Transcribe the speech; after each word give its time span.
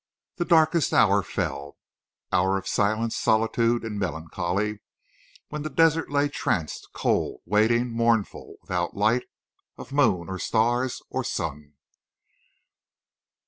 The 0.37 0.45
darkest 0.45 0.93
hour 0.93 1.21
fell—hour 1.21 2.57
of 2.57 2.67
silence, 2.67 3.15
solitude, 3.15 3.83
and 3.85 3.99
melancholy, 3.99 4.79
when 5.49 5.61
the 5.61 5.69
desert 5.69 6.09
lay 6.09 6.27
tranced, 6.27 6.89
cold, 6.91 7.41
waiting, 7.45 7.91
mournful 7.91 8.55
without 8.63 8.97
light 8.97 9.25
of 9.77 9.91
moon 9.93 10.27
or 10.27 10.39
stars 10.39 11.03
or 11.11 11.23
sun. 11.23 11.75